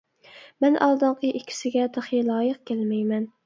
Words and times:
مەن 0.65 0.77
ئالدىنقى 0.85 1.31
ئىككىسىگە 1.41 1.87
تېخى 1.99 2.25
لايىق 2.33 2.61
كەلمەيمەن. 2.73 3.33